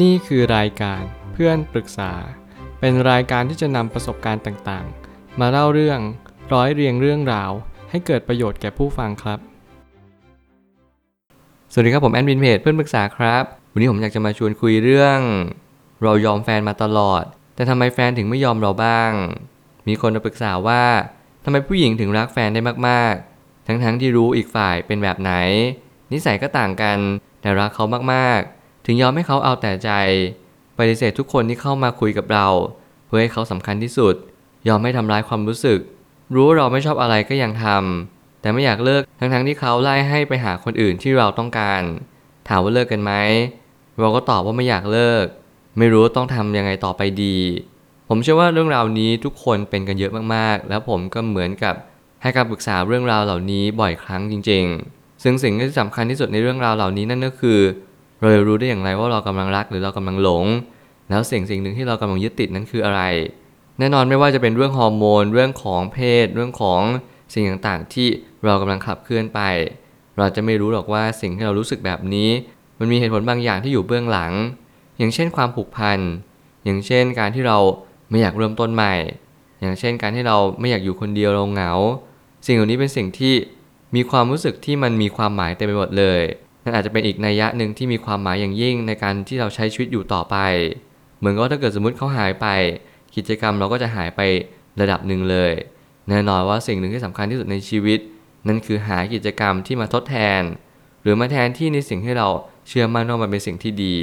[0.00, 2.12] นี่คือรายการเพื่อนปรึกษา
[2.80, 6.00] เป็นรายการที่จะนำประสบการณ์ต่างๆ มาเล่าเรื่อง
[6.52, 7.50] ร้อยเรียงเรื่องราว
[7.90, 9.38] ให้เกิดประโยชน์แก่ผู้ฟังครับ
[11.72, 15.18] สวัสดีครับผมแอดมินเพจเพื่อนปรึกษาครับ วันนี้ผมอยากจะมาชวนคุยเรื่อง
[16.02, 17.24] เรายอมแฟนมาตลอด
[17.54, 19.12] แต่ทำไมแฟนถึงไม่ยอมเราบ้าง
[19.88, 20.84] มีคนมาปรึกษาว่า
[21.44, 25.32] ทำไมผู้หญิงถึงรักแฟนได้มากๆ ทั้งๆที่รู้อีกฝ่ายเป็นแบบไหน
[26.12, 26.98] นิสัยก็ต่างกัน
[27.40, 29.90] แต่รักเขามากๆ ถึงยอมให้เขาเอาแต่ใจ
[30.78, 32.46] ปฏิเสธทุกคนที่เข้ามาคุยกับเรา
[33.06, 34.14] เพื่อให้เขาสำคัญที่สุด
[34.68, 35.78] ยอมไม่ทำร้ายความรู้สึก
[36.34, 41.82] รู้ว่าเราไม่ชอบอะไรก็ยังทำแต่ไม่อยากเลิกทั้งๆที่เขาไล่ให้ไปหาคนอื่นที่เราต้องการ
[42.48, 43.12] ถามว่าเลิกกันไหม
[44.00, 45.24] เราก็ตอบว่าไม่อยากเลิก
[45.78, 47.38] ไม่รู้ต้องทำยังไงต่อไปดี
[48.08, 51.74] ผมเชื่อว่าเรื่องราวนี้ทุกคนเป็นกันเยอะมากๆ แล้วผมก็เหมือนกับ
[52.22, 57.60] ให้การปรึกษาเรื่องราวเหล่านี้บ่อยครั้งจริง ๆ ซึ่งสิ่งที่สำคัญที่สุดในเรื่องราวเหล่านี้นั่นก็คือ
[58.22, 60.44] เราจะรู้ได้อย่างไรว่าเรากำลังรักหรือเรากำลังหลง
[61.10, 63.02] แล้วสิ่งสิ่งหนึ่งที่เรากำลังยึดติดนั้นคืออะไร
[63.78, 66.80] แน่นอนไม่ว่าจะเป็นเรื่องฮอร์โมน เรื่องของเพศ เรื่องของ
[67.32, 68.08] สิ่งต่างๆ ที่
[68.44, 69.40] เรากำลังขับเคลื่อนไป
[70.16, 72.30] เราจะไม่รู้หรอกว่าสิ่งที่เรารู้สึกแบบนี้
[72.78, 74.32] มันมีเหตุผลบางอย่างที่อยู่เบื้องหลัง
[74.98, 75.98] อย่างเช่นความผูกพัน
[76.64, 77.58] อย่างเช่นการที่เรา
[78.10, 78.94] ไม่อยากเริ่มต้นใหม่
[79.60, 81.72] อย่างเช่นการที่เราไม่อยากอยู่คนเดียวเราเหงา
[82.46, 83.34] สิ่งเหล่านี้เป็นสิ่งที่
[83.94, 86.20] มีความรู้สึกที่มันมีความหมายเต็มไปหมดเลย
[86.62, 90.36] นั่นอาจจะเป็นอีกนัยยะหนึ่งที่มีความหมายอย่างยิ่งในการที่เราใช้ชีวิตอยู่ต่อไป
[91.18, 92.46] เหมือนกับถ้าเกิดสมมติเขาหายไป
[93.16, 94.20] กิจกรรมเราก็จะหายไป
[94.80, 95.52] ระดับหนึ่งเลย
[96.08, 97.98] แน่นอนว่าสิ่งหนึ่งที่สำคัญที่สุดในชีวิต
[98.48, 100.42] นั่นคือหากิจกรรมที่มาทดแทน
[101.02, 102.28] หรือมาแทนที่ในสิ่งที่เรา
[102.68, 103.96] เชื่อมั่นว่ามันเป็นสิ่งที่ดี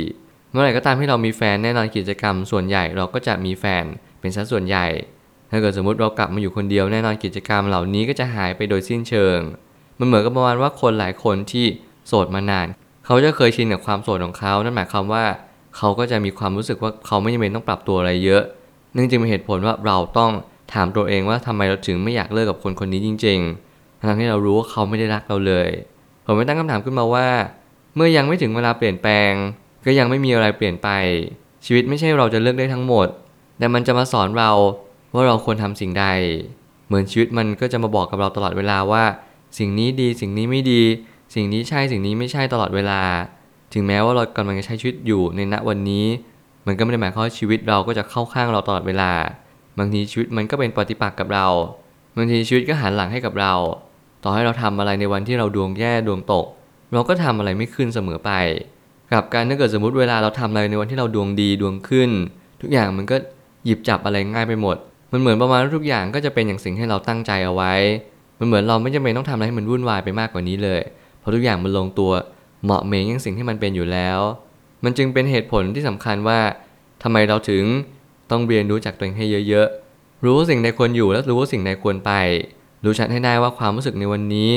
[0.52, 3.84] เมื่อไหร่ก็ตามที่เรามีแฟนแน่นอนกิจกรรม ส่วนใหญ่เราก็จะมีแฟน
[4.20, 4.86] เป็นสัดส่วนใหญ่
[5.52, 9.40] ถ้าเกิดสมมติเรากลับมาอยู่คนเดียวแน่นอนกิจกรรมเหล่านี้ก็จะหายไปโดยสิ้นเชิง
[10.00, 11.66] มันเหมือนกับประมาณว่าคนหลายคนที่
[12.10, 12.68] โสดมานาน
[13.06, 15.24] เขาจะเคยชินกับความโสดของเขา นั่นหมายความว่า
[15.78, 18.44] เขาก็จะมีความรู้สึกว่าเขาไม่จำเป็นต้องปรับตัวอะไรเยอะ
[18.96, 20.32] นั่นจึงเป็นเหตุผลว่าเราต้อง
[20.74, 23.40] ถามตัวเองว่าทำไมเราถึงไม่อยากเลิกกับคนคนนี้จริง
[23.72, 25.70] ๆ ทั้งที่เรารู้ว่าเขาไม่ได้รักเราเลย
[26.26, 27.28] ผมไม่ตั้งคำถามขึ้นมาว่า
[27.96, 29.32] เมื่อยังไม่ถึงเวลาเปลี่ยนแปลง
[29.86, 30.90] ก็ยังไม่มีอะไรเปลี่ยนไป
[31.66, 33.08] ชีวิตไม่ใช่เราจะเลือกได้ทั้งหมด
[33.58, 34.52] แต่มันจะมาสอนเรา
[35.14, 36.06] ว่าเราควรทำสิ่งใด
[36.88, 39.04] เหมือนชีวิตมันก็จะมาบอกกับเราตลอดเวลาว่า
[39.58, 40.84] สิ่งนี้ดีสิ่งนี้ไม่ดี
[41.34, 43.02] สิ่งนี้ใช่สิ่งนี้ไม่ใช่ตลอดเวลา
[43.74, 46.06] ถึงแม้ว่าเรากำลังจะใช้ชีวิตอยู่ในณวันนี้
[46.68, 49.12] มันก็ไม่ได้หมายความว่าชีวิตเราก็จะเข้าข้างเราตลอดเวลา
[49.80, 51.48] บางทีชีวิตมันก็เป็นปฏิปักษ์กับเรา
[52.16, 53.54] บางทีชีวิตก็หันหลังให้กับเรา
[54.24, 56.46] ต่อให้เราทำอะไรในวันที่เราดวงแย่ดวงตก
[56.94, 58.32] เราก็ทำอะไรไม่ขึ้นเสมอไป
[59.14, 62.10] กับการถ้าเกิดสมมติเวลาเราทำอะไรในวันที่เราดวงดีดวงขึ้น
[62.62, 63.16] ทุกอย่างมันก็
[63.66, 64.78] หยิบจับอะไรง่ายไปหมด
[65.12, 67.74] มันเหมือนประมาณทุกอย่างก็จะเป็นอย่างสิ่งที่เราตั้งใจเอาไว้
[68.40, 70.82] มันเหมือนเราไม่จำเป็นต้องทำอะไรให้มันวุ่นวายไปมากกว่านี้เลย
[71.20, 72.12] เพราะทุกอย่างมันลงตัว
[72.64, 74.20] เหมาะเมงอย่างสิ่งที่มันเป็นอยู่แล้ว
[74.84, 76.40] มันจึงเป็นเหตุผลที่สำคัญว่า
[77.04, 77.64] ทำไมเราถึง
[78.32, 82.12] ต้องเรียนรู้จากตัวเองให้เยอะๆ รู้สิ่งใดควรอยู่และรู้สิ่งใดควรไป
[82.84, 84.52] รู้ชัดให้ได้ว่าความรู้สึกในวันนี้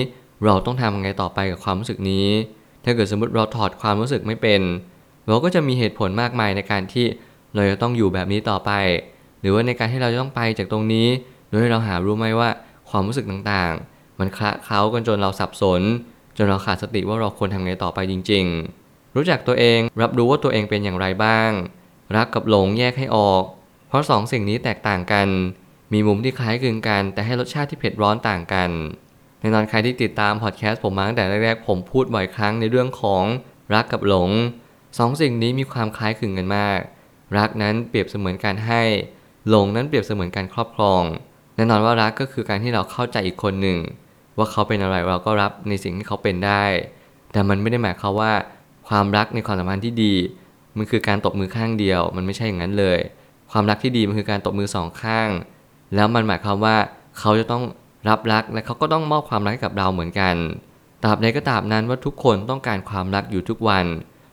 [0.45, 2.28] เราต้องทำยังไงต่อไปกับความรู้สึกนี้
[2.84, 4.61] ถ้าเกิดสมมติเราถอดความรู้สึกไม่เป็น
[5.27, 7.06] เราก็จะมีเหตุผลมากมายในการที่
[7.55, 8.71] เราจะต้องอยู่แบบนี้ต่อไป
[9.41, 11.06] หรือว่าในการที่เราจะต้องไปจากตรงนี้
[11.51, 12.51] โดยเราหารู้ไหมว่า
[12.91, 15.83] ความรู้สึกต่างๆ มันคละเคล้ากันจนเราสับสน
[16.37, 18.44] จนเราขาดสติว่าเราควรทำไงต่อไปจริง
[18.81, 21.50] ๆ รู้จักตัวเองรับรู้ว่าตัวเองเป็นอย่างไรบ้าง
[22.16, 23.43] รักกับหลงแยกให้ออก
[23.88, 25.28] เพราะสองสิ่งนี้แตกต่างกัน
[25.92, 28.71] มีมุมที่คล้ายคลึงกัน แต่ให้รสชาติที่เผ็ดร้อนต่างกัน
[29.41, 33.25] ในตอนใครที่ติดตามพอดแคสต์ผมมาตั้งแต่แรกๆผมพูดบ่อยครั้งในเรื่องของ
[33.75, 34.31] รักกับหลง
[34.98, 36.81] สองสิ่งนี้มีความคล้ายคลึงกันมาก
[37.38, 38.82] รักนั้นเปรียบเสมือนการให้
[39.48, 41.03] หลงนั้นเปรียบเสมือนการครอบครอง
[41.56, 43.78] แน่นอนว่ารักก็คือการที่เราเข้าใจอีกคนหนึ่ง
[44.38, 46.65] ว่าเขาเป็นอะไรเราก็รับในสิ่งที่เขาเป็นได้
[47.32, 48.32] แต่มันไม่ได้หมายความว่า
[48.88, 50.15] ความรักในความสัมพันธ์ที่ดี
[50.76, 52.98] มันคือการตบมือข้างเดียว มันไม่ใช่อย่างนั้นเลย
[53.53, 55.28] ความรักที่ดีมันคือการตบมือสองข้าง
[55.94, 56.76] แล้วมันหมายความว่า
[57.19, 57.62] เขาจะต้อง
[58.09, 60.34] รับรักและเขาก็ต้องมอบความรักให้กับเราเหมือนกัน
[61.03, 63.84] ตราบใดก็ตราบนั้นว่าทุกคนต้องการความรักอยู่ทุกวัน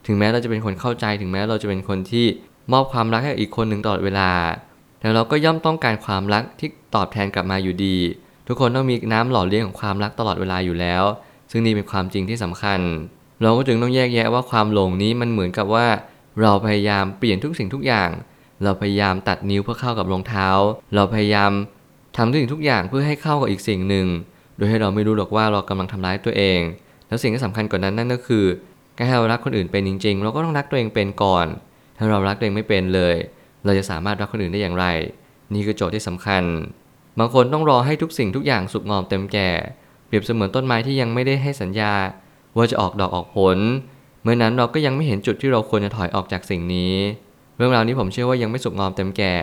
[0.06, 2.26] ถึงแม้เราจะเป็นคนเข้าใจถึงแม้เราจะเป็นคนที่
[2.74, 4.32] มอบความรักให้อีกคนหนึ่งตลอดเวลา
[5.00, 7.98] แต่เราก็ย่อมต้องการความรักที่ตอบแทนกลับมาอยู่ดี
[8.52, 11.04] ทุกคนต้องมีน้ำหล่อเลี้ยงของความรักตลอดเวลาอยู่แล้ว
[11.52, 12.80] ซึ่งนี่เป็นความจริงที่สำคัญ
[13.42, 15.88] เราก็จึงต้องแยกแยะว่าความหลงนี้มันเหมือนกับว่า
[16.42, 18.10] เราพยายามเปลี่ยนทุกสิ่งทุกอย่าง
[18.64, 20.48] เราพยายามตัดนิ้วเพื่อเข้ากับรองเท้า
[20.96, 21.52] เราพยายาม
[22.18, 24.08] ทำทุกสิ่งทุกอย่างเพื่อให้เข้ากับอีกสิ่งหนึ่ง
[24.58, 26.60] โดยให้เราไม่รู้หรอกว่าเรากำลังทำร้ายตัวเอง
[27.08, 28.46] แล้วสิ่งที่สำคัญกว่านั้นนั่นก็คือ
[28.98, 31.48] การให้เรารักคนอื่นเป็นจริง ๆ เราก็ต้องรักตัวเองเป็นก่อน
[31.98, 33.16] ถ้าเรารักตัวเองไม่เป็นเลย
[33.66, 34.86] เราจะสามารถรักคนอื่นได้อย่างไร
[35.54, 36.44] นี่คือโจทย์ที่สำคัญ
[37.20, 39.50] บางคนต้องรอให้ทุกสิ่งทุกอย่างสุกงอมเต็มแก่
[40.08, 41.94] เปรียบเสมือนต้นไม้ที่ยังไม่ได้ให้สัญญา
[42.58, 43.58] ว่าจะออกดอกออกผล
[44.24, 46.96] เมื่อนั้นเราก็ยังไม่เห็นจุดที่เราควรจะถอยออกจากสิ่งนี้
[47.58, 49.36] เรื่องราวนี้ผมเชื่อว่ายังไม่สุกงอมเต็มแก่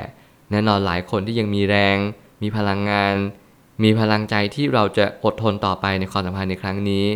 [0.50, 1.96] แน่นอนหลายคนที่ยังมีแรง
[2.42, 3.14] มีพลังงาน
[3.82, 7.06] มีพลังใจที่เราจะอดทนต่อไปในความสัมพันธ์ในครั้งนี้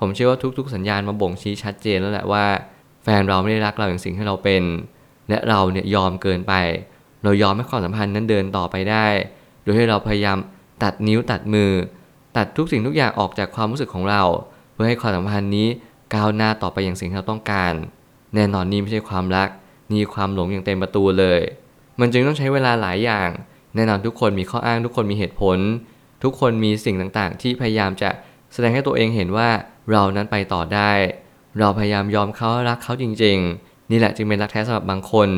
[0.00, 2.44] ผมเชื่อว่าทุกๆ สัญญาณมาบ่งชี้ชัดเจนแล้วแหละว่า
[3.02, 4.62] แฟนเราไม่ได้รักเราอย่างสิ่งที่เราเป็น
[5.28, 6.54] และเราเนี่ยยอมเกินไป
[7.24, 9.06] เรายอมให้ความสัมพันธ์นั้นเดินต่อไปได้
[9.72, 10.38] ยให้เราพยายาม
[10.82, 11.70] ตัดนิ้วตัดมือ
[12.36, 14.22] ตัดทุกสิ่งทุกอย่างออกจากความรู้สึกของเรา
[14.72, 15.68] เพื่อให้ความสัมพันธ์นี้
[16.14, 17.72] ก้าวหน้าต่อไปอย่างสิ่งที่เราต้องการ
[18.34, 19.48] แน่นอนนี่ไม่ใช่ความรัก
[19.90, 21.40] นี่ความหลงอย่างเต็มประตูเลย
[22.00, 23.28] มันจึงต้องใช้เวลาหลายอย่าง
[23.74, 25.58] แน่นอนทุกคนมีข้ออ้างทุกคนมีเหตุผล
[26.22, 28.10] ทุกคนมีสิ่งต่างๆ ที่พยายามจะ
[28.52, 29.48] แสดงให้ตัวเองเห็นว่า
[29.90, 30.90] เรานั้นไปต่อได้
[31.58, 35.28] เราพยายามยอมเขารักเขาจริง ๆ นี่แหละจึงเป็นรักแท้สำหรับบางคน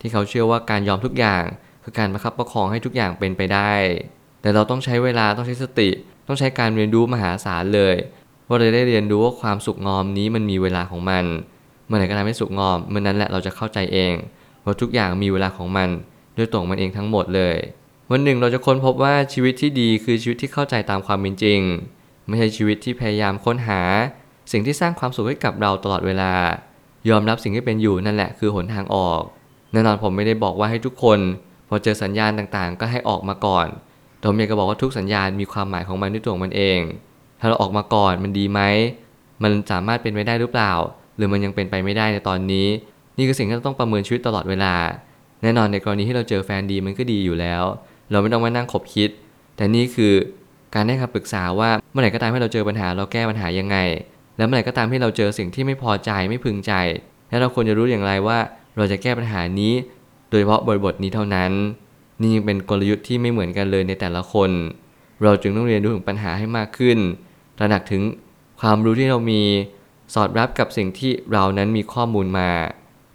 [0.00, 1.42] ที่เขาเชื่อว่าการยอมทุกอย่าง
[1.88, 3.72] คือการประคับประคองให้ทุกอย่างเป็นไปได้
[4.42, 5.88] แต่เราต้องใช้เวลาต้องใช้สติ
[6.28, 7.96] ต้องใช้การเรียนรู้มหาศาลเลย
[8.48, 11.24] ว่าเราได้เรียนรู้ว่าความสุขงอมนี้มันมีเวลาของมัน
[11.86, 14.14] เมื่อไหร่ก็ตามที่สุขงอมเมื่อนั้นแหละเราจะเข้าใจเอง
[14.64, 15.88] ว่าทุกอย่างมีเวลาของมัน
[16.36, 17.56] ด้วยตัวของมันเองทั้งหมดเลย
[18.10, 21.60] วันหนึ่งเราจะค้นพบว่าชีวิตที่ดีคือชีวิตที่เข้าใจตามความเป็นจริง
[22.26, 23.80] ไม่ใช่ชีวิตที่พยายามค้นหา
[24.52, 26.32] สิ่งที่สร้างความสุขให้กับเราตลอดเวลา
[27.10, 29.22] ยอมรับสิ่งที่เป็นอยู่นั่นแหละคือหนทางออก
[29.72, 31.18] แน่นอนผมไม่ได้บอกว่าให้ทุกคน
[31.68, 33.66] พอเจอสัญญาณต่างๆ ก็ให้ออกมาก่อน
[34.18, 36.80] แต่ผมอยากจะบอกว่าทุกสัญญาณมีความหมายของมันด้วยตัวมันเอง
[37.40, 38.60] ถ้าเราออกมาก่อนมันดีไหม
[39.42, 40.72] มันสามารถเป็นไปได้หรือเปล่า
[41.16, 42.66] หรือมันยังเป็นไปไม่ได้ในตอนนี้
[43.16, 44.74] นี่คือสิ่งที่เราต้องประเมินชีวิตตลอดเวลา
[45.42, 47.64] แน่นอนในกรณีที่เราเจอแฟนดีมันก็ดีอยู่แล้ว
[48.10, 49.10] เราไม่ต้องมานั่งขบคิด
[49.56, 50.14] แต่นี่คือ
[50.74, 53.76] การให้คำปรึกษาว่าเมื่อไหร่ก็ตามที่เราเจอปัญหาเราแก้ปัญหายังไง
[54.36, 56.72] แล้วเมื่อไหร่ก็ตามที่เราเจอสิ่งที่ไม่พอใจไม่พึงใจ
[57.28, 58.38] แล้วเราควรจะรู้อย่างไรว่า
[58.76, 59.74] เราจะแก้ปัญหานี้
[60.30, 61.52] โดยเฉพาะบริบทนี้เท่านั้น
[62.20, 64.50] นี่ยังเป็นกลยุทธ์ที่ไม่เหมือนกันเลยในแต่ละคน
[65.22, 66.98] เราจึงต้องเรียนรู้ถึงปัญหาให้มากขึ้น
[67.58, 68.02] ตระหนักถึง
[68.60, 69.42] ความรู้ที่เรามี
[70.14, 72.50] สอดรับกับสิ่งที่เรานั้นมีข้อมูลมา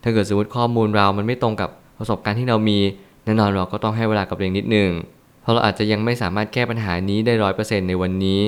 [0.03, 2.79] ถ้าเกิดสมมติข้อมูลเรามันไม่ตรงกับประสบการณ์ที่เรามี
[3.23, 4.89] แน่นอนเราก็ต้องให้เวลากับตัวเองนิดหนึ่ง
[5.41, 8.41] เพราะเราอาจจะยังไม่สามารถแก้ปัญหานี้ได้ร้อยเปอร์เซ็นต์ในวันนี้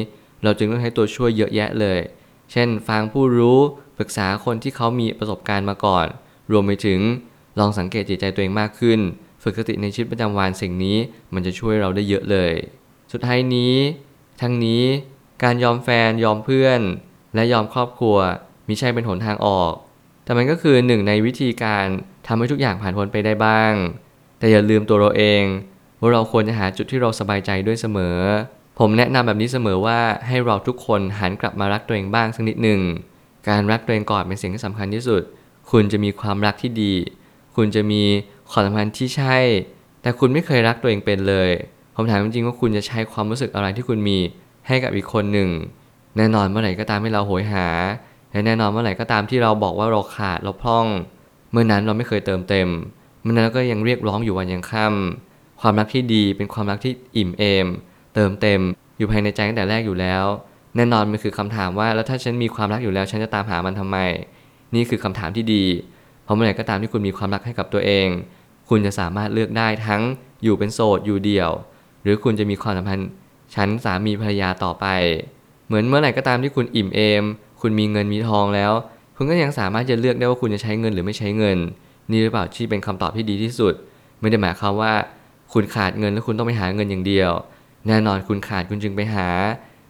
[0.43, 1.99] เราจึงต้องใช้ตัวช่วยเยอะแยะเลย
[2.51, 3.59] เช่น ฟังผู้รู้
[3.97, 6.07] ปรึกษาคนที่เขามีประสบการณ์มาก่อน
[6.51, 6.99] รวมไปถึง
[7.59, 8.99] ลองสังเกตจิตใจตัวเองมากขึ้น
[9.43, 10.97] ฝึกสติในชีวิตประจำวันสิ่งนี้
[11.33, 12.53] มันจะช่วยเราได้เยอะเลย
[13.11, 13.73] สุดท้ายนี้
[14.41, 14.83] ทั้งนี้
[15.43, 16.81] การยอมแฟนยอมเพื่อน
[17.35, 18.17] และยอมครอบครัว
[18.67, 19.73] มิใช่เป็นหนทางออก
[20.23, 21.85] แต่มันก็คือหนึ่งในวิธีการ
[22.27, 23.73] ทำให้ทุกอย่างผ่านพ้นไปได้บ้าง
[24.39, 25.43] แต่อย่าลืมตัวเราเอง
[25.99, 28.17] ว่าเราควรจะหาจุดที่เราสบายใจด้วยเสมอ
[28.79, 32.79] ผมแนะนำแบบนี้เสมอว่าให้เราทุกคนหันกลับมารักตัวเองบ้างสักนิดหนึ่ง
[33.49, 35.21] การรักตัวเองก่อนเป็นสิ่งที่สำคัญที่สุด
[35.71, 36.93] คุณจะมีความรักที่ดี
[37.55, 38.01] คุณจะมี
[38.51, 39.37] ความสัมพันธ์ที่ใช่
[40.01, 41.49] แต่คุณไม่เคยรักตัวเองเป็นเลย
[41.95, 44.17] ผมถามจริงๆว่าคุณจะใช้ความรู้สึกอะไรที่คุณมี
[44.67, 45.49] ให้กับอีกคนหนึ่ง
[46.17, 47.67] แน่นอนเมื่อไหร่ก็ตามที่เราโหยหา
[48.31, 50.85] และแน่นอนเมื่อไหร่ก็ตามที่เราบอกว่าเราขาดเราพร่อง
[51.51, 52.69] เมื่อนั้นเราไม่เคยเติมเต็ม
[53.21, 57.67] เมื่อนั้นก็ยังเรียกร้องอยู่วันยังค่ำความรักที่ดีเป็นความรักที่อิ่มเอม
[58.15, 58.61] เติมเต็ม
[58.97, 60.23] อยู่ภายในใจตั้งแต่แรกอยู่แล้ว
[60.75, 63.97] แน่นอนมันคือคำถามว่าแล้วถ้าฉันมีความรักอยู่แล้ว ฉันจะตามหามันทำไม
[64.75, 65.63] นี่คือคำถามที่ดี
[66.25, 68.07] เพราะเมื่อไหร่ก็ตามที่คุณมีความรักให้กับตัวเอง
[68.69, 70.01] คุณจะสามารถเลือกได้ทั้ง
[70.43, 71.51] อยู่เป็นโสดอยู่เดี่ยว
[72.03, 73.09] หรือคุณจะมีความสัมพันธ์
[73.55, 74.85] ฉันสามีภรรยาต่อไป
[75.67, 77.23] เหมือนเมื่อไหร่ก็ตามที่คุณอิ่มเอม
[77.61, 78.71] คุณมีเงินมีทองแล้ว
[79.15, 81.57] คุณก็ยังสามารถจะเลือกได้ว่าคุณจะใช้เงินหรือไม่ใช้เงิน
[82.11, 83.73] นี่หรือเปล่าที่เป็นคำตอบที่ดีที่สุด
[84.19, 84.93] ไม่ได้หมายความว่า
[85.53, 87.31] คุณขาดเงินแล้วคุณต้องไปหาเงินอย่างเดียว
[87.87, 89.27] แน่นอนคุณขาดคุณจึงไปหา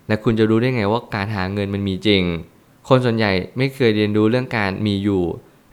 [0.08, 2.24] และคุณจะรู้ได้ไงว่าการหาเงินมันมีจริง
[2.88, 5.24] คนส่วนใหญ่ไม่เคยเรียนรู้เรื่องการมีอยู่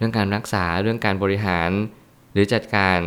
[0.02, 1.70] รื่องการรักษาเรื่องการบริหาร
[2.32, 2.98] หรือจัดการ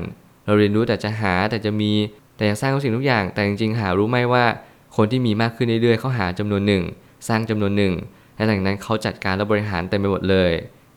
[0.45, 1.91] เราเรียนรู้แต่จะหาแต่จะมี
[2.35, 4.45] แต่อยากสร้างทุกสิ่งทุกอย่าง แต่จริงๆหารู้ไหมว่า
[4.95, 6.83] คนที่มีมากขึ้นเรื่อยๆเขาหาจำนวนหนึ่ง
[7.27, 7.93] สร้างจำนวนหนึ่ง
[8.35, 10.51] และหลังนั้นเขาจัดการและบริหารเต็มไปหมดเลย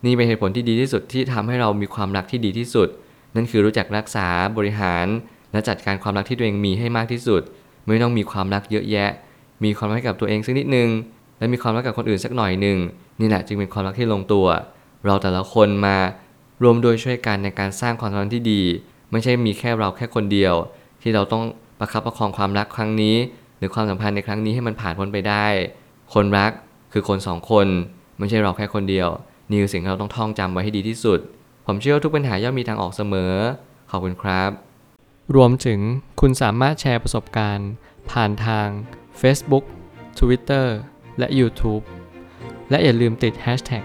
[0.04, 2.88] นี่เป็นเหตุผลที่ดีที่สุดที่ทำให้เรามีความรักที่ดีที่สุด
[3.34, 4.26] นั่นคือรู้จักรักษา
[4.56, 5.06] บริหาร
[5.52, 7.42] และจัดการความรักที่ตัวเองมีให้มากที่สุด
[7.86, 9.10] ไม่ต้องมีความรักเยอะแยะ
[9.64, 10.88] มีความรักให้กับตัวเองสักนิดนึง
[11.38, 12.78] และมีความรักกับคนอื่นสักหน่อยหนึ่ง
[13.20, 14.46] นี่แหละจึงเป็นความรักที่ลงตัว
[15.06, 15.96] เราแต่ละคนมา
[16.62, 18.62] รวมโดยช่วยกันในการสร้างความสัมพันธ์ที่ดี
[19.10, 20.54] ไม่ใช่มีแค่เราแค่คนเดียว
[21.02, 21.44] ที่เราต้อง
[21.78, 23.16] ประคับประคองความรักครั้งนี้
[23.58, 25.46] หรือความสัมพันธ์ในครั้งนี้ให้มันผ่านพ้นไปได้
[26.14, 26.50] คนรัก
[26.92, 27.66] คือคนสองคน
[28.18, 29.08] ไม่ใช่เราแค่คนเดียว
[29.50, 31.18] นี่คือสิ่งที่เราต้องท่องจำไว้ให้ดีที่สุด
[31.66, 33.32] ผมเชื่อว่าทุกปัญหาย่อมมีทางออกเสมอ
[33.90, 34.50] ขอบคุณครับ
[35.36, 35.80] รวมถึง
[36.20, 37.70] คุณสามารถแชร์ประสบการณ์
[38.10, 38.68] ผ่านทาง
[39.20, 39.64] Facebook
[40.18, 40.66] Twitter
[41.18, 41.82] และ YouTube
[42.70, 43.84] และอย่าลืมติด Hashtag